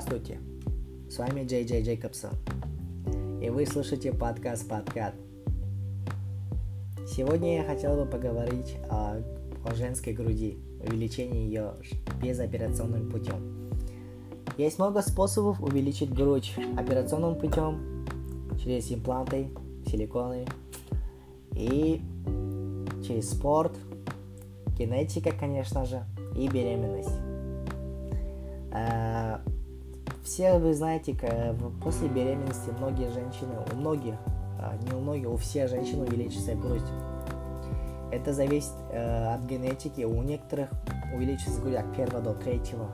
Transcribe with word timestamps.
Здравствуйте, 0.00 0.38
с 1.10 1.18
вами 1.18 1.44
Джей 1.44 1.66
Джей 1.66 1.82
Джейкобсон, 1.82 2.30
и 3.42 3.50
вы 3.50 3.66
слушаете 3.66 4.12
подкаст 4.12 4.68
«Подкат». 4.68 5.12
Сегодня 7.04 7.56
я 7.56 7.64
хотел 7.64 7.96
бы 7.96 8.08
поговорить 8.08 8.76
о, 8.88 9.20
о 9.64 9.74
женской 9.74 10.12
груди, 10.12 10.56
увеличении 10.86 11.46
ее 11.46 11.72
безоперационным 12.22 13.10
путем. 13.10 13.72
Есть 14.56 14.78
много 14.78 15.02
способов 15.02 15.60
увеличить 15.60 16.14
грудь 16.14 16.54
операционным 16.76 17.34
путем, 17.34 18.06
через 18.62 18.92
импланты, 18.92 19.48
силиконы 19.84 20.46
и 21.56 22.00
через 23.04 23.30
спорт, 23.30 23.76
генетика, 24.78 25.32
конечно 25.32 25.84
же, 25.84 26.04
и 26.36 26.46
беременность. 26.46 27.18
Э, 30.28 30.30
все 30.30 30.58
вы 30.58 30.74
знаете, 30.74 31.16
после 31.82 32.08
беременности 32.08 32.70
многие 32.78 33.10
женщины, 33.10 33.54
у 33.72 33.76
многих, 33.76 34.14
а, 34.60 34.76
не 34.82 34.92
у 34.92 35.00
многих, 35.00 35.30
у 35.30 35.36
всех 35.36 35.70
женщин 35.70 36.00
увеличится 36.00 36.54
грудь. 36.54 36.82
Это 38.10 38.32
зависит 38.32 38.72
э, 38.90 39.34
от 39.34 39.42
генетики. 39.42 40.02
У 40.02 40.22
некоторых 40.22 40.70
увеличится 41.14 41.60
грудь 41.60 41.74
от 41.74 41.94
первого 41.94 42.20
до 42.20 42.34
третьего. 42.34 42.90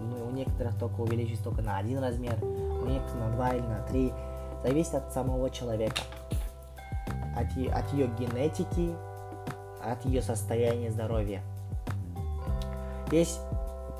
У 0.00 0.30
некоторых 0.30 0.78
только 0.78 1.00
увеличится 1.00 1.44
только 1.44 1.62
на 1.62 1.78
один 1.78 1.98
размер, 1.98 2.36
у 2.42 2.86
некоторых 2.86 3.14
на 3.14 3.30
два 3.32 3.50
или 3.50 3.62
на 3.62 3.82
три. 3.88 4.12
Зависит 4.62 4.94
от 4.94 5.12
самого 5.12 5.50
человека. 5.50 6.02
От, 7.36 7.46
от 7.46 7.92
ее 7.92 8.10
генетики, 8.18 8.94
от 9.82 10.04
ее 10.04 10.20
состояния 10.22 10.90
здоровья. 10.90 11.42
Есть 13.10 13.40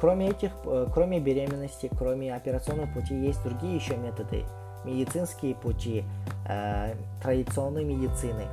Кроме 0.01 0.29
этих, 0.29 0.53
э, 0.65 0.87
кроме 0.93 1.21
беременности, 1.21 1.91
кроме 1.99 2.35
операционного 2.35 2.87
пути, 2.93 3.15
есть 3.15 3.43
другие 3.43 3.77
еще 3.77 3.97
методы. 3.97 4.45
Медицинские 4.85 5.55
пути, 5.55 6.05
э, 6.49 6.95
традиционной 7.23 7.85
медицины. 7.85 8.45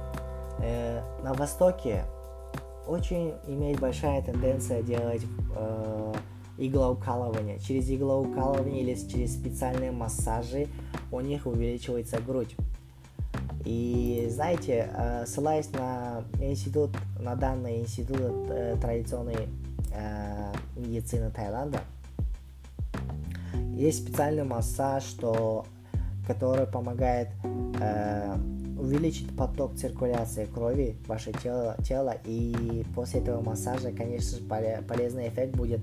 Э, 0.59 1.01
на 1.23 1.33
Востоке 1.33 2.03
очень 2.87 3.33
имеет 3.47 3.79
большая 3.79 4.21
тенденция 4.21 4.81
делать 4.81 5.21
э, 5.55 6.13
иглоукалывание. 6.57 7.59
Через 7.59 7.89
иглоукалывание 7.89 8.81
или 8.81 8.95
через 8.95 9.33
специальные 9.33 9.91
массажи 9.91 10.67
у 11.11 11.19
них 11.19 11.45
увеличивается 11.45 12.19
грудь. 12.21 12.55
И 13.65 14.27
знаете, 14.29 14.89
э, 14.93 15.25
ссылаясь 15.25 15.71
на 15.71 16.23
институт, 16.39 16.91
на 17.19 17.35
данные 17.35 17.79
института 17.79 18.31
э, 18.49 18.77
традиционной 18.79 19.49
э, 19.91 20.53
медицины 20.75 21.31
Таиланда. 21.31 21.81
Есть 23.73 24.03
специальный 24.03 24.43
массаж, 24.43 25.03
что, 25.03 25.65
который 26.27 26.65
помогает 26.65 27.29
э, 27.81 28.37
увеличить 28.79 29.35
поток 29.35 29.75
циркуляции 29.75 30.45
крови 30.45 30.95
в 31.03 31.09
ваше 31.09 31.33
тело, 31.33 31.75
тело. 31.83 32.15
И 32.25 32.85
после 32.95 33.21
этого 33.21 33.41
массажа, 33.41 33.91
конечно 33.91 34.37
же, 34.37 34.43
полезный 34.83 35.29
эффект 35.29 35.55
будет. 35.55 35.81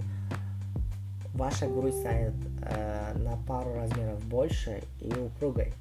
Ваша 1.35 1.67
грудь 1.67 1.95
станет 1.95 2.35
э, 2.63 3.15
на 3.19 3.37
пару 3.47 3.75
размеров 3.75 4.23
больше 4.25 4.83
и 5.01 5.13
упругой. 5.13 5.75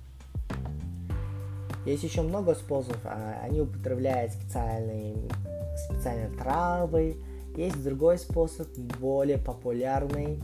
Есть 1.85 2.03
еще 2.03 2.21
много 2.21 2.53
способов. 2.55 2.99
А, 3.05 3.39
они 3.43 3.61
употребляют 3.61 4.33
специальные, 4.33 5.15
специальные 5.87 6.29
травы, 6.37 7.17
есть 7.55 7.83
другой 7.83 8.17
способ, 8.17 8.67
более 8.99 9.37
популярный. 9.37 10.39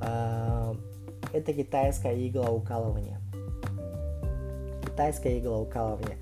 А, 0.00 0.74
это 1.32 1.52
китайское 1.52 2.14
иглоукалывание. 2.26 3.18
Китайское 4.82 5.38
иглоукалывание. 5.38 6.16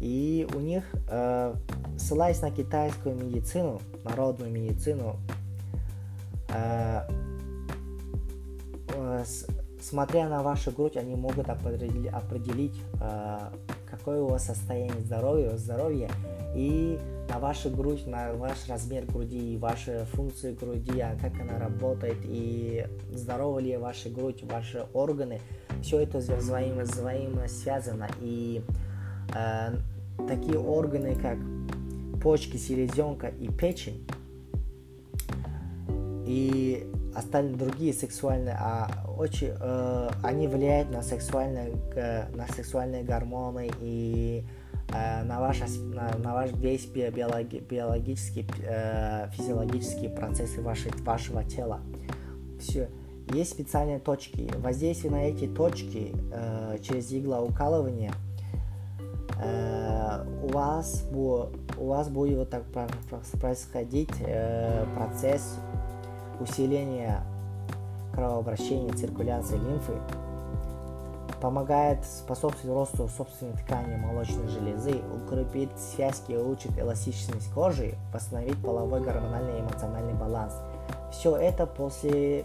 И 0.00 0.46
у 0.54 0.60
них, 0.60 0.84
а, 1.08 1.54
ссылаясь 1.98 2.40
на 2.42 2.50
китайскую 2.50 3.16
медицину, 3.16 3.80
народную 4.04 4.50
медицину, 4.50 5.16
а, 6.52 7.06
смотря 9.80 10.28
на 10.28 10.42
вашу 10.42 10.70
грудь, 10.72 10.96
они 10.96 11.14
могут 11.14 11.48
определить, 11.48 12.80
какое 13.90 14.20
у 14.22 14.28
вас 14.28 14.46
состояние 14.46 15.00
здоровья, 15.00 15.56
здоровья 15.56 16.08
и 16.54 16.98
на 17.28 17.38
вашу 17.38 17.70
грудь, 17.70 18.06
на 18.06 18.32
ваш 18.34 18.68
размер 18.68 19.04
груди, 19.06 19.56
ваши 19.56 20.06
функции 20.12 20.52
груди, 20.52 21.00
а 21.00 21.16
как 21.20 21.40
она 21.40 21.58
работает 21.58 22.18
и 22.24 22.86
здорова 23.12 23.58
ли 23.58 23.76
ваша 23.76 24.10
грудь, 24.10 24.42
ваши 24.44 24.86
органы, 24.92 25.40
все 25.82 26.00
это 26.00 26.18
взаимо, 26.18 26.82
взаимо 26.82 27.46
связано. 27.48 28.08
И 28.20 28.62
э, 29.34 29.74
такие 30.26 30.58
органы, 30.58 31.14
как 31.14 31.38
почки, 32.20 32.56
селезенка 32.56 33.28
и 33.28 33.48
печень, 33.48 34.06
и 36.26 36.86
остальные 37.14 37.56
другие 37.56 37.92
сексуальные, 37.92 38.56
а 38.58 38.88
очень, 39.18 39.52
э, 39.58 40.10
они 40.22 40.48
влияют 40.48 40.90
на 40.90 41.02
сексуальные, 41.02 41.72
э, 41.94 42.28
на 42.34 42.46
сексуальные 42.48 43.04
гормоны 43.04 43.70
и 43.80 44.44
Э, 44.92 45.22
на, 45.22 45.40
ваш, 45.40 45.60
на, 45.78 46.16
на 46.18 46.34
ваш 46.34 46.52
весь 46.52 46.86
биологи, 46.86 47.58
биологический, 47.58 48.46
э, 48.62 49.28
физиологические 49.32 50.10
процессы 50.10 50.60
вашей, 50.62 50.90
вашего 51.02 51.44
тела. 51.44 51.80
Все. 52.58 52.88
Есть 53.32 53.52
специальные 53.52 54.00
точки. 54.00 54.50
Воздействие 54.56 55.12
на 55.12 55.24
эти 55.24 55.46
точки 55.46 56.12
э, 56.32 56.78
через 56.82 57.12
иглоукалывание 57.12 58.12
э, 59.40 60.24
у 60.42 60.48
вас 60.48 61.04
у 61.12 61.86
вас 61.86 62.08
будет 62.08 62.38
вот 62.38 62.50
так 62.50 62.64
происходить 63.40 64.10
э, 64.20 64.84
процесс 64.96 65.58
усиления 66.40 67.22
кровообращения, 68.12 68.92
циркуляции 68.92 69.56
лимфы 69.56 69.94
помогает 71.40 72.04
способствовать 72.04 72.76
росту 72.76 73.08
собственной 73.08 73.54
ткани 73.54 73.96
молочной 73.96 74.46
железы, 74.48 75.00
укрепить 75.24 75.70
связки, 75.78 76.32
улучшить 76.32 76.78
эластичность 76.78 77.50
кожи, 77.52 77.94
восстановить 78.12 78.60
половой 78.62 79.00
гормональный 79.00 79.58
и 79.58 79.60
эмоциональный 79.62 80.14
баланс. 80.14 80.54
Все 81.12 81.36
это 81.36 81.66
после 81.66 82.44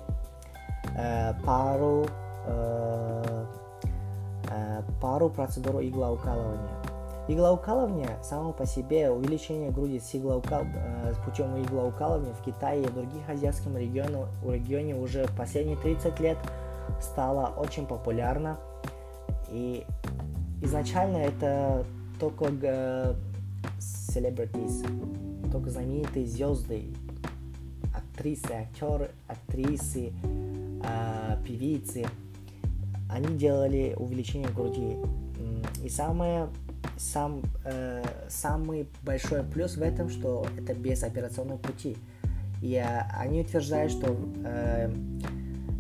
э, 0.98 1.34
пару, 1.46 2.06
э, 2.48 3.46
э, 4.50 4.82
пару 5.02 5.30
процедур 5.30 5.82
иглоукалывания. 5.82 6.85
Иглоукалывание 7.28 8.20
само 8.22 8.54
по 8.54 8.68
себе, 8.68 9.10
увеличение 9.10 9.72
груди 9.72 10.00
с, 10.00 10.14
иглоукал, 10.14 10.64
э, 10.64 11.14
путем 11.26 11.60
иглоукалывания 11.60 12.34
в 12.34 12.44
Китае 12.44 12.84
и 12.84 12.88
других 12.88 13.28
азиатских 13.28 13.74
регионах, 13.76 14.30
регионе 14.48 14.96
уже 14.96 15.26
в 15.26 15.36
последние 15.36 15.76
30 15.78 16.20
лет 16.20 16.38
стало 17.02 17.48
очень 17.58 17.88
популярно. 17.88 18.60
И 19.50 19.86
изначально 20.62 21.18
это 21.18 21.84
только 22.20 22.46
э, 22.62 23.16
celebrities, 23.80 25.52
только 25.52 25.72
знаменитые 25.72 26.28
звезды, 26.28 26.94
актрисы, 27.92 28.52
актеры, 28.52 29.10
актрисы, 29.28 30.14
э, 30.84 31.38
певицы, 31.44 32.06
они 33.10 33.36
делали 33.36 33.96
увеличение 33.98 34.50
груди. 34.50 34.96
И 35.84 35.90
самое, 35.90 36.50
сам, 36.98 37.42
э, 37.64 38.04
самый 38.30 38.88
большой 39.04 39.44
плюс 39.44 39.78
в 39.78 39.82
этом, 39.82 40.10
что 40.10 40.46
это 40.58 40.74
без 40.74 41.04
операционного 41.04 41.58
пути. 41.58 41.98
И 42.62 42.74
э, 42.76 43.02
они 43.18 43.42
утверждают, 43.42 43.92
что 43.92 44.16
э, 44.44 44.94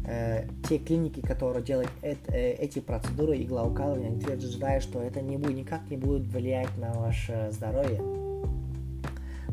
э, 0.07 0.47
те 0.67 0.77
клиники, 0.77 1.21
которые 1.21 1.63
делают 1.63 1.91
э, 2.01 2.15
эти 2.59 2.79
процедуры 2.79 3.37
иглоукалывания, 3.37 4.07
они 4.07 4.17
утверждают, 4.17 4.83
что 4.83 5.01
это 5.01 5.21
не 5.21 5.37
будет, 5.37 5.57
никак 5.57 5.89
не 5.89 5.97
будет 5.97 6.27
влиять 6.27 6.75
на 6.77 6.91
ваше 6.93 7.49
здоровье. 7.51 8.01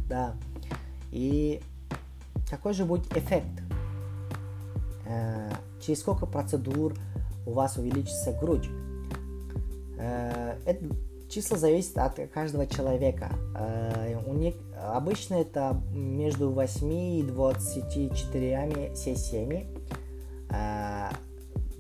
Да. 0.09 0.35
И 1.11 1.61
какой 2.51 2.75
же 2.75 2.85
будет 2.85 3.17
эффект? 3.17 3.63
Э, 5.07 5.51
через 5.81 6.01
сколько 6.01 6.27
процедур 6.27 6.95
у 7.47 7.53
вас 7.53 7.77
увеличится 7.77 8.33
грудь? 8.33 8.69
Э, 9.99 10.57
это 10.67 10.85
число 11.33 11.57
зависит 11.57 11.97
от 11.99 12.19
каждого 12.33 12.67
человека. 12.67 13.31
Э, 13.57 14.17
у 14.27 14.35
них 14.35 14.55
обычно 14.81 15.37
это 15.37 15.81
между 15.93 16.51
8 16.51 16.93
и 16.93 17.23
24 17.23 18.95
сессиями 18.95 19.67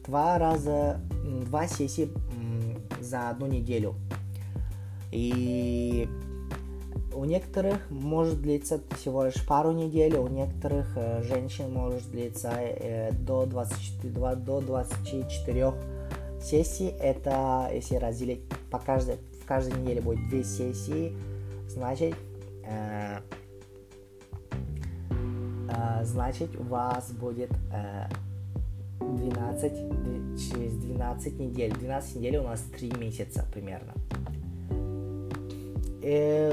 два 0.06 0.38
раза, 0.38 1.00
два 1.46 1.66
сессии 1.66 2.10
за 3.00 3.30
одну 3.30 3.46
неделю. 3.46 3.94
И 5.10 6.08
у 7.14 7.24
некоторых 7.24 7.90
может 7.90 8.40
длиться 8.40 8.80
всего 8.96 9.24
лишь 9.24 9.46
пару 9.46 9.72
недель, 9.72 10.16
у 10.16 10.28
некоторых 10.28 10.96
э, 10.96 11.22
женщин 11.22 11.70
может 11.70 12.10
длиться 12.10 12.50
э, 12.50 13.12
до, 13.12 13.44
24, 13.44 14.36
до 14.36 14.60
24 14.60 15.72
сессий. 16.42 16.88
Это 16.98 17.68
если 17.72 17.96
разделить 17.96 18.40
по 18.70 18.78
каждой, 18.78 19.18
каждой 19.44 19.80
неделе 19.80 20.00
будет 20.00 20.28
две 20.28 20.44
сессии, 20.44 21.16
значит, 21.68 22.14
э, 22.64 23.18
э, 25.68 26.04
значит 26.04 26.54
у 26.56 26.62
вас 26.64 27.12
будет 27.12 27.50
э, 27.72 28.06
12, 29.00 29.72
через 30.38 30.76
12 30.78 31.38
недель. 31.38 31.72
12 31.72 32.16
недель 32.16 32.36
у 32.38 32.42
нас 32.44 32.60
3 32.60 32.92
месяца 32.98 33.44
примерно. 33.52 33.92
И 36.02 36.52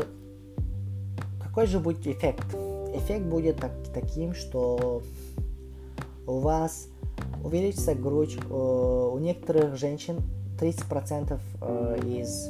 какой 1.41 1.65
же 1.65 1.79
будет 1.79 2.05
эффект? 2.05 2.53
Эффект 2.93 3.25
будет 3.25 3.57
так, 3.57 3.71
таким, 3.93 4.33
что 4.33 5.01
у 6.27 6.39
вас 6.39 6.87
увеличится 7.43 7.95
грудь, 7.95 8.37
э, 8.37 8.53
у 8.53 9.17
некоторых 9.19 9.77
женщин 9.77 10.21
30% 10.59 11.39
э, 11.61 11.99
из, 12.05 12.49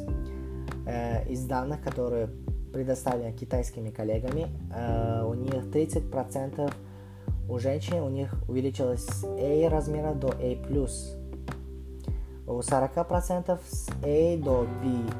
э, 0.89 1.27
из 1.29 1.45
данных, 1.45 1.81
которые 1.83 2.29
предоставлены 2.73 3.33
китайскими 3.33 3.89
коллегами, 3.89 4.47
у 5.25 5.33
них 5.33 5.65
30% 5.73 6.71
у 7.49 7.57
женщин 7.57 8.03
у 8.03 8.09
них 8.09 8.31
увеличилось 8.47 9.03
с 9.03 9.23
A 9.23 9.69
размера 9.69 10.13
до 10.13 10.27
A+. 10.27 10.57
У 12.45 12.59
40% 12.59 13.59
с 13.67 13.89
A 14.03 14.37
до 14.37 14.67
B. 14.83 15.11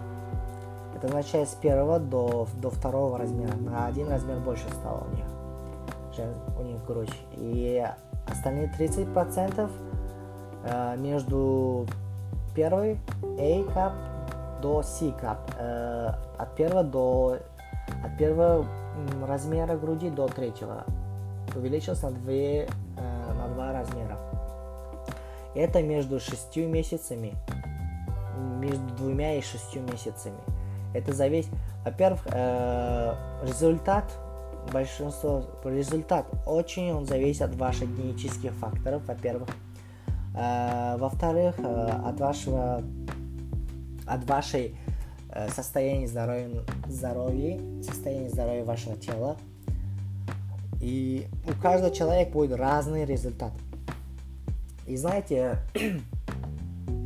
Это 0.95 1.07
означает 1.07 1.50
с 1.50 1.56
первого 1.56 2.00
до, 2.00 2.48
до 2.62 2.69
второго 2.69 3.18
размера. 3.18 3.56
На 3.56 3.88
один 3.88 4.10
размер 4.10 4.38
больше 4.39 4.68
стало 4.69 5.07
у 5.12 5.16
них. 5.16 5.25
У 6.60 6.63
них 6.63 6.86
грудь. 6.86 7.13
И 7.38 7.83
остальные 8.27 8.71
30% 8.77 9.69
э, 10.66 10.98
между 10.98 11.88
первой 12.54 13.00
A 13.39 13.63
cup 13.63 13.94
до 14.61 14.81
cup. 15.00 15.38
Э, 15.57 16.13
от 16.38 16.56
первого 16.56 16.83
до 16.83 17.38
от 18.03 18.17
первого 18.17 18.65
размера 19.27 19.75
груди 19.75 20.09
до 20.09 20.27
третьего 20.27 20.85
увеличился 21.56 22.09
на, 22.09 22.17
2, 22.17 22.31
э, 22.31 22.67
на 22.97 23.47
2 23.47 23.73
размера. 23.73 24.17
Это 25.56 25.81
между 25.81 26.19
6 26.19 26.57
месяцами, 26.67 27.33
между 28.59 28.85
двумя 28.95 29.35
и 29.35 29.41
шестью 29.41 29.81
месяцами. 29.81 30.38
Это 30.94 31.13
зависит, 31.13 31.51
во-первых, 31.83 32.21
э, 32.31 33.15
результат, 33.44 34.06
большинство, 34.71 35.44
результат 35.63 36.25
очень 36.45 36.91
он 36.91 37.06
зависит 37.06 37.41
от 37.44 37.56
ваших 37.56 37.89
генетических 37.89 38.51
факторов, 38.53 39.03
во-первых. 39.07 39.50
Э, 40.35 40.97
во-вторых, 40.97 41.56
э, 41.57 41.89
от 42.06 42.19
вашего, 42.19 42.83
от 44.09 44.27
вашей 44.29 44.75
э, 45.31 45.50
состояния 45.50 46.07
здоровья, 46.07 46.63
здоровья, 46.88 47.59
состояния 47.83 48.29
здоровья 48.29 48.63
вашего 48.63 48.95
тела, 48.95 49.38
и 50.81 51.27
у 51.45 51.61
каждого 51.61 51.94
человека 51.94 52.31
будет 52.31 52.57
разный 52.57 53.06
результат. 53.06 53.51
И 54.88 54.95
знаете, 54.97 55.57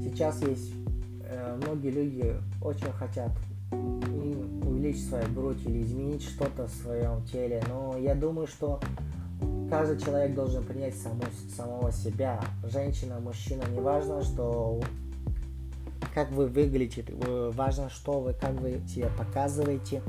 сейчас 0.04 0.42
есть 0.42 0.72
э, 1.24 1.60
многие 1.62 1.90
люди 1.90 2.36
очень 2.62 2.92
хотят 2.92 3.32
увеличить 3.72 5.08
свою 5.10 5.28
грудь 5.34 5.66
или 5.66 5.84
изменить 5.84 6.24
что-то 6.24 6.68
в 6.68 6.72
своем 6.72 7.24
теле, 7.26 7.64
но 7.68 7.98
я 7.98 8.16
думаю, 8.16 8.48
что 8.48 8.80
каждый 9.70 10.00
человек 10.00 10.36
должен 10.36 10.64
принять 10.64 10.96
саму, 10.96 11.24
самого 11.56 11.92
себя. 11.92 12.40
Женщина, 12.64 13.20
мужчина, 13.20 13.64
не 13.72 13.82
важно, 13.82 14.24
что 14.24 14.80
как 16.14 16.32
вы 16.32 16.48
выглядите, 16.48 17.06
важно, 17.52 17.90
что 17.90 18.20
вы, 18.20 18.34
как 18.34 18.54
вы 18.54 18.82
себя 18.88 19.10
показываете, 19.18 20.02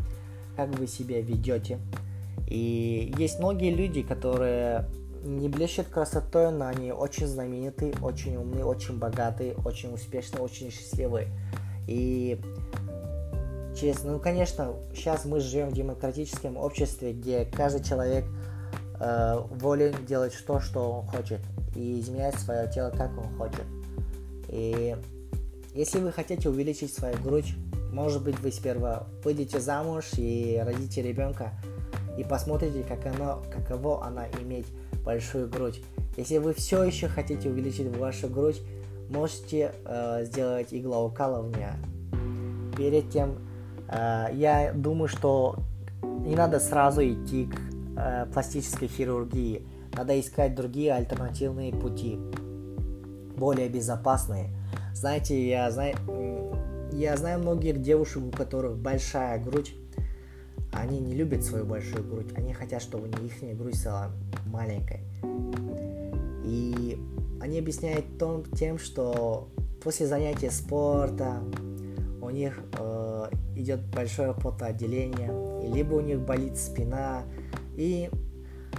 как 0.57 0.69
вы 0.79 0.87
себя 0.87 1.21
ведете. 1.21 1.79
И 2.47 3.13
есть 3.19 3.39
многие 3.41 3.75
люди, 3.75 4.03
которые 4.03 4.87
не 5.25 5.49
блещут 5.49 5.87
красотой, 5.87 6.53
но 6.53 6.67
они 6.67 6.93
очень 6.93 7.27
знаменитые, 7.27 7.95
очень 8.03 8.37
умные, 8.37 8.65
очень 8.65 8.99
богатые, 8.99 9.55
очень 9.65 9.93
успешные, 9.95 10.43
очень 10.43 10.71
счастливые. 10.71 11.29
И 11.87 12.39
честно, 13.79 14.13
ну 14.13 14.19
конечно, 14.19 14.75
сейчас 14.95 15.25
мы 15.25 15.41
живем 15.41 15.71
в 15.71 15.73
демократическом 15.73 16.59
обществе, 16.59 17.13
где 17.13 17.47
каждый 17.47 17.83
человек 17.83 18.27
э, 19.01 19.41
волен 19.51 19.95
делать 20.07 20.35
то, 20.47 20.61
что 20.61 20.93
он 20.93 21.07
хочет, 21.07 21.41
и 21.75 22.01
изменять 22.01 22.35
свое 22.35 22.71
тело, 22.71 22.91
как 22.91 23.11
он 23.17 23.29
хочет. 23.39 23.65
И 24.49 24.97
если 25.75 25.99
вы 25.99 26.13
хотите 26.13 26.49
увеличить 26.49 26.95
свою 26.95 27.17
грудь, 27.19 27.55
может 27.93 28.23
быть, 28.23 28.39
вы 28.41 28.53
сперва 28.53 29.07
выйдете 29.25 29.61
замуж 29.61 30.07
и 30.17 30.61
родите 30.65 31.03
ребенка, 31.03 31.53
и 32.17 32.23
посмотрите, 32.23 32.85
как 32.85 33.05
оно, 33.07 33.43
каково 33.53 34.05
она 34.05 34.27
иметь 34.41 34.67
большую 35.05 35.49
грудь. 35.49 35.83
Если 36.17 36.39
вы 36.39 36.55
все 36.55 36.85
еще 36.85 37.09
хотите 37.09 37.51
увеличить 37.51 37.95
вашу 37.97 38.29
грудь, 38.29 38.63
можете 39.11 39.75
э, 39.85 40.25
сделать 40.25 40.69
иглоукалывание. 40.71 41.75
Перед 42.77 43.11
тем, 43.11 43.39
э, 43.89 44.27
я 44.33 44.73
думаю, 44.73 45.09
что 45.09 45.57
не 46.03 46.37
надо 46.37 46.61
сразу 46.61 47.03
идти 47.03 47.47
к 47.47 47.61
э, 47.97 48.27
пластической 48.33 48.89
хирургии. 48.89 49.67
Надо 49.93 50.19
искать 50.19 50.55
другие 50.55 50.93
альтернативные 50.93 51.73
пути, 51.73 52.19
более 53.37 53.69
безопасные. 53.69 54.51
Знаете, 54.95 55.49
я 55.49 55.71
знаю, 55.73 55.97
я 56.93 57.17
знаю 57.17 57.41
многих 57.41 57.83
девушек, 57.83 58.23
у 58.23 58.31
которых 58.31 58.79
большая 58.79 59.43
грудь, 59.43 59.75
они 60.73 61.01
не 61.01 61.15
любят 61.15 61.45
свою 61.45 61.65
большую 61.65 62.05
грудь, 62.05 62.33
они 62.37 62.53
хотят, 62.53 62.81
чтобы 62.81 63.09
их 63.09 63.59
грудь 63.59 63.77
стала 63.77 64.13
маленькой. 64.47 65.01
И 66.45 66.97
они 67.41 67.59
объясняют 67.59 68.19
том, 68.19 68.45
тем, 68.45 68.79
что 68.79 69.49
после 69.83 70.07
занятия 70.07 70.51
спорта 70.51 71.43
у 72.23 72.31
них 72.31 72.59
э, 72.79 73.29
идет 73.57 73.81
большое 73.95 74.33
потоотделение, 74.33 75.31
либо 75.75 75.95
у 75.95 76.01
них 76.01 76.21
болит 76.21 76.57
спина, 76.57 77.23
и 77.77 78.11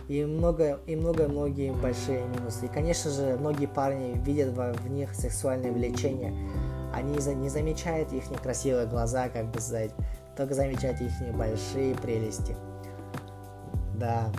и 0.07 0.24
много 0.24 0.79
и 0.85 0.95
много 0.95 1.27
многие 1.27 1.71
большие 1.71 2.25
минусы. 2.27 2.65
И 2.65 2.69
конечно 2.69 3.12
же 3.12 3.38
многие 3.39 3.67
парни 3.67 4.19
видят 4.24 4.50
в, 4.50 4.89
них 4.89 5.13
сексуальное 5.15 5.71
влечение, 5.71 6.33
они 6.93 7.13
не 7.13 7.50
замечают 7.50 8.13
их 8.13 8.29
некрасивые 8.29 8.88
глаза, 8.88 9.29
как 9.29 9.51
бы 9.51 9.59
сказать, 9.59 9.91
только 10.38 10.53
замечать 10.53 11.01
их 11.01 11.12
небольшие 11.21 11.95
прелести. 11.95 12.55
Да, 13.95 14.29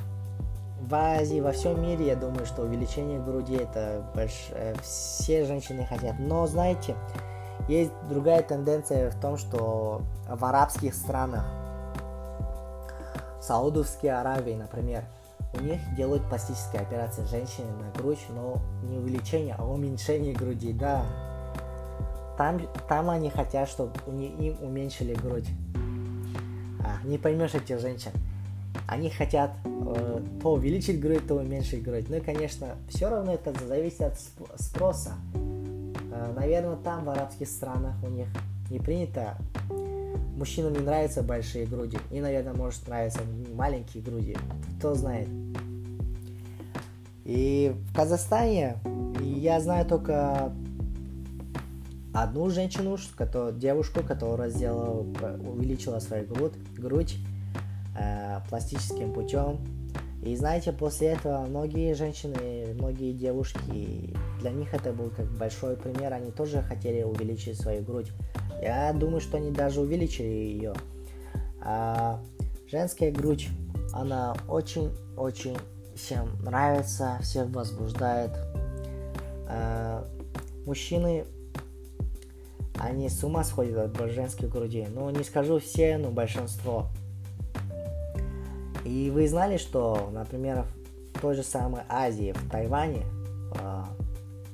в 0.81 0.95
Азии, 0.95 1.41
во 1.41 1.53
всем 1.53 1.83
мире, 1.83 2.07
я 2.07 2.17
думаю, 2.17 2.47
что 2.47 2.63
увеличение 2.63 3.19
груди 3.19 3.57
это 3.57 4.05
больш... 4.15 4.49
Э, 4.51 4.75
все 4.83 5.45
женщины 5.45 5.85
хотят. 5.85 6.17
Но 6.19 6.47
знаете, 6.47 6.95
есть 7.69 7.91
другая 8.09 8.43
тенденция 8.43 9.11
в 9.11 9.21
том, 9.21 9.37
что 9.37 10.03
в 10.29 10.45
арабских 10.45 10.95
странах, 10.95 11.45
в 13.41 13.43
Саудовской 13.43 14.11
Аравии, 14.11 14.55
например, 14.55 15.05
у 15.59 15.63
них 15.63 15.81
делают 15.97 16.29
пластические 16.29 16.83
операции 16.83 17.25
женщины 17.25 17.69
на 17.73 17.91
грудь, 18.01 18.25
но 18.31 18.61
не 18.83 18.99
увеличение, 18.99 19.55
а 19.59 19.65
уменьшение 19.65 20.35
груди, 20.35 20.73
да. 20.73 21.05
Там, 22.37 22.61
там 22.89 23.09
они 23.11 23.31
хотят, 23.31 23.69
чтобы 23.69 23.93
им 24.07 24.57
уменьшили 24.61 25.15
грудь 25.15 25.49
не 27.07 27.19
поймешь 27.19 27.55
этих 27.55 27.81
женщин. 27.81 28.11
Они 28.87 29.11
хотят 29.11 29.53
э, 29.65 30.21
то 30.43 30.53
увеличить 30.53 31.01
грудь, 31.01 31.27
то 31.27 31.35
уменьшить 31.35 31.83
грудь. 31.83 32.09
Ну 32.09 32.17
и, 32.17 32.21
конечно, 32.21 32.77
все 32.89 33.09
равно 33.09 33.33
это 33.35 33.53
зависит 33.67 34.03
от 34.03 34.19
спроса. 34.61 35.15
Э, 36.13 36.33
наверное, 36.37 36.77
там, 36.77 37.05
в 37.05 37.11
арабских 37.11 37.49
странах, 37.49 37.95
у 38.03 38.09
них 38.09 38.29
не 38.71 38.79
принято. 38.79 39.37
Мужчинам 40.37 40.75
не 40.75 40.81
нравятся 40.81 41.23
большие 41.23 41.67
груди. 41.67 41.99
И, 42.11 42.21
наверное, 42.21 42.55
может 42.55 42.87
нравиться 42.87 43.21
маленькие 43.55 44.03
груди. 44.03 44.37
Кто 44.79 44.95
знает. 44.95 45.29
И 47.25 47.75
в 47.91 47.95
Казахстане 47.95 48.77
я 49.21 49.61
знаю 49.61 49.87
только 49.87 50.53
одну 52.13 52.51
женщину, 52.51 52.97
которая, 53.17 53.53
девушку, 53.53 54.03
которая 54.03 54.51
сделала, 54.51 55.01
увеличила 55.01 55.99
свою 55.99 56.27
грудь, 56.27 56.53
грудь 56.77 57.17
э, 57.99 58.41
пластическим 58.49 59.13
путем. 59.13 59.59
И 60.23 60.35
знаете, 60.35 60.73
после 60.73 61.09
этого 61.09 61.47
многие 61.47 61.95
женщины, 61.95 62.75
многие 62.75 63.13
девушки, 63.13 64.15
для 64.41 64.51
них 64.51 64.75
это 64.75 64.93
был 64.93 65.11
как 65.11 65.27
большой 65.39 65.77
пример, 65.77 66.13
они 66.13 66.31
тоже 66.31 66.63
хотели 66.63 67.03
увеличить 67.03 67.61
свою 67.61 67.83
грудь. 67.83 68.11
Я 68.63 68.93
думаю, 68.93 69.21
что 69.21 69.37
они 69.37 69.51
даже 69.51 69.81
увеличили 69.81 70.27
ее. 70.27 70.75
А, 71.61 72.21
Женская 72.69 73.13
грудь, 73.13 73.49
она 73.93 74.37
очень-очень 74.49 75.57
всем 75.95 76.29
нравится, 76.43 77.19
всех 77.23 77.49
возбуждает. 77.51 78.33
Э, 79.49 80.03
мужчины, 80.67 81.25
они 82.77 83.09
с 83.09 83.23
ума 83.23 83.45
сходят 83.45 83.79
от 84.01 84.11
женской 84.11 84.49
груди. 84.49 84.89
Ну, 84.93 85.09
не 85.11 85.23
скажу 85.23 85.61
все, 85.61 85.97
но 85.97 86.11
большинство. 86.11 86.89
И 88.85 89.11
вы 89.15 89.29
знали, 89.29 89.59
что, 89.59 90.11
например, 90.13 90.65
в 91.15 91.21
той 91.21 91.37
же 91.37 91.45
самой 91.45 91.83
Азии, 91.89 92.33
в 92.33 92.51
Тайване, 92.51 93.05
э, 93.61 93.85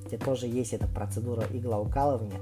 где 0.06 0.18
тоже 0.18 0.49
есть 0.49 0.75
эта 0.75 0.87
процедура 0.87 1.44
иглоукалывания, 1.50 2.40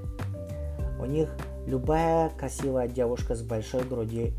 у 1.00 1.04
них 1.04 1.28
любая 1.66 2.30
красивая 2.30 2.88
девушка 2.88 3.34
с 3.34 3.42
большой 3.42 3.84
грудью 3.84 4.32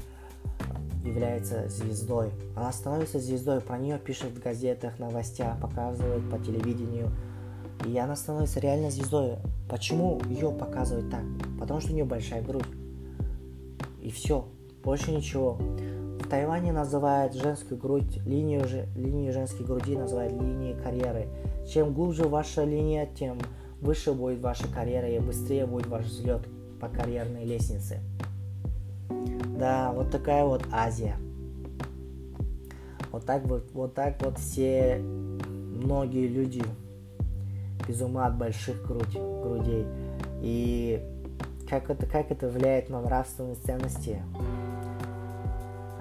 является 1.03 1.67
звездой. 1.67 2.29
Она 2.55 2.71
становится 2.71 3.19
звездой, 3.19 3.61
про 3.61 3.77
нее 3.77 3.97
пишут 3.97 4.31
в 4.31 4.41
газетах, 4.41 4.99
новостях, 4.99 5.59
показывают 5.59 6.29
по 6.29 6.37
телевидению. 6.37 7.09
И 7.85 7.97
она 7.97 8.15
становится 8.15 8.59
реально 8.59 8.91
звездой. 8.91 9.37
Почему 9.69 10.21
ее 10.29 10.51
показывают 10.51 11.09
так? 11.09 11.23
Потому 11.59 11.79
что 11.79 11.91
у 11.91 11.93
нее 11.95 12.05
большая 12.05 12.43
грудь. 12.43 12.65
И 14.01 14.11
все. 14.11 14.45
Больше 14.83 15.11
ничего. 15.11 15.53
В 15.53 16.27
Тайване 16.27 16.71
называют 16.71 17.33
женскую 17.33 17.79
грудь, 17.79 18.17
линию, 18.25 18.63
линию 18.95 19.33
женской 19.33 19.65
груди 19.65 19.97
называют 19.97 20.33
линией 20.33 20.75
карьеры. 20.75 21.27
Чем 21.67 21.93
глубже 21.93 22.23
ваша 22.23 22.63
линия, 22.63 23.07
тем 23.07 23.39
выше 23.79 24.13
будет 24.13 24.39
ваша 24.41 24.67
карьера 24.67 25.09
и 25.09 25.19
быстрее 25.19 25.65
будет 25.65 25.87
ваш 25.87 26.05
взлет 26.05 26.41
по 26.81 26.89
карьерной 26.89 27.45
лестнице. 27.45 28.00
Да, 29.57 29.91
вот 29.93 30.09
такая 30.09 30.43
вот 30.43 30.65
Азия. 30.71 31.15
Вот 33.11 33.25
так 33.25 33.45
вот, 33.45 33.69
вот 33.73 33.93
так 33.93 34.21
вот 34.23 34.39
все 34.39 34.97
многие 34.97 36.27
люди 36.27 36.63
без 37.88 38.01
ума 38.01 38.25
от 38.25 38.38
больших 38.38 38.83
грудь, 38.85 39.13
грудей. 39.13 39.85
И 40.41 41.00
как 41.69 41.89
это, 41.89 42.05
как 42.07 42.31
это 42.31 42.50
влияет 42.50 42.89
на 42.89 43.01
нравственные 43.01 43.55
ценности? 43.55 44.21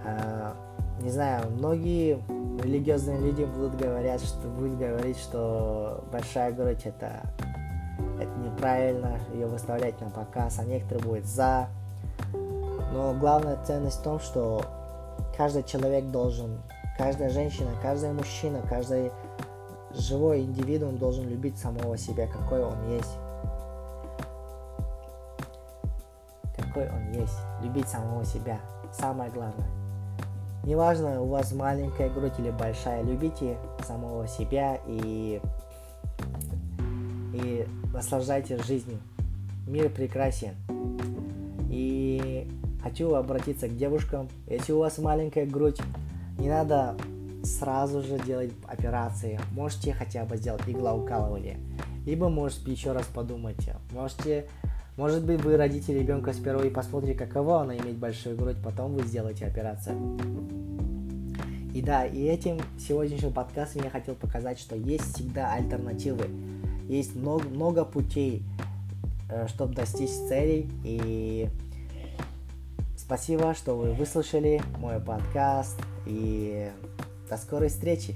А, 0.04 0.54
не 1.02 1.10
знаю, 1.10 1.50
многие 1.50 2.18
религиозные 2.62 3.20
люди 3.20 3.44
будут 3.44 3.76
говорить, 3.76 4.22
что 4.22 4.48
будут 4.48 4.78
говорить, 4.78 5.18
что 5.18 6.04
большая 6.12 6.52
грудь 6.52 6.82
это 6.84 7.22
неправильно, 8.50 9.18
ее 9.32 9.46
выставлять 9.46 10.00
на 10.00 10.10
показ, 10.10 10.58
а 10.58 10.64
некоторые 10.64 11.04
будут 11.04 11.26
за. 11.26 11.68
Но 12.92 13.14
главная 13.14 13.58
ценность 13.64 14.00
в 14.00 14.02
том, 14.02 14.20
что 14.20 14.62
каждый 15.36 15.62
человек 15.62 16.06
должен, 16.06 16.60
каждая 16.98 17.30
женщина, 17.30 17.70
каждый 17.82 18.12
мужчина, 18.12 18.60
каждый 18.68 19.12
живой 19.94 20.42
индивидуум 20.42 20.98
должен 20.98 21.28
любить 21.28 21.58
самого 21.58 21.96
себя, 21.96 22.26
какой 22.26 22.62
он 22.62 22.90
есть. 22.90 23.16
Какой 26.56 26.88
он 26.88 27.12
есть. 27.12 27.36
Любить 27.62 27.88
самого 27.88 28.24
себя. 28.24 28.58
Самое 28.92 29.30
главное. 29.30 29.68
Неважно, 30.64 31.22
у 31.22 31.28
вас 31.28 31.52
маленькая 31.52 32.10
грудь 32.10 32.38
или 32.38 32.50
большая, 32.50 33.02
любите 33.02 33.56
самого 33.86 34.28
себя 34.28 34.78
и, 34.86 35.40
наслаждайтесь 38.00 38.64
жизнью. 38.64 38.98
Мир 39.66 39.88
прекрасен. 39.90 40.54
И 41.70 42.48
Хочу 42.82 43.14
обратиться 43.14 43.68
к 43.68 43.76
девушкам. 43.76 44.28
Если 44.48 44.72
у 44.72 44.78
вас 44.78 44.96
маленькая 44.98 45.44
грудь, 45.44 45.78
не 46.38 46.48
надо 46.48 46.96
сразу 47.42 48.02
же 48.02 48.18
делать 48.18 48.52
операции. 48.66 49.38
Можете 49.52 49.92
хотя 49.92 50.24
бы 50.24 50.36
сделать 50.36 50.62
иглоукалывание. 50.66 51.58
Либо, 52.06 52.30
может, 52.30 52.66
еще 52.66 52.92
раз 52.92 53.04
подумайте. 53.04 53.76
Можете, 53.92 54.46
может 54.96 55.24
быть, 55.24 55.42
вы 55.44 55.58
родите 55.58 55.92
ребенка 55.92 56.32
сперва 56.32 56.64
и 56.64 56.70
посмотрите, 56.70 57.18
каково 57.18 57.62
она 57.62 57.76
иметь 57.76 57.96
большую 57.96 58.36
грудь, 58.36 58.56
потом 58.64 58.94
вы 58.94 59.02
сделаете 59.02 59.46
операцию. 59.46 59.96
И 61.74 61.82
да, 61.82 62.06
и 62.06 62.24
этим 62.24 62.58
сегодняшним 62.78 63.32
подкастом 63.32 63.82
я 63.84 63.90
хотел 63.90 64.14
показать, 64.14 64.58
что 64.58 64.74
есть 64.74 65.14
всегда 65.14 65.52
альтернативы. 65.52 66.24
Есть 66.90 67.14
много, 67.14 67.48
много 67.48 67.84
путей, 67.84 68.42
э, 69.30 69.46
чтобы 69.46 69.74
достичь 69.74 70.10
целей. 70.10 70.68
И 70.82 71.48
Спасибо, 72.96 73.54
что 73.54 73.74
вы 73.74 73.92
выслушали 73.92 74.62
мой 74.78 75.00
подкаст 75.00 75.76
и 76.06 76.68
до 77.28 77.36
скорой 77.38 77.68
встречи. 77.68 78.14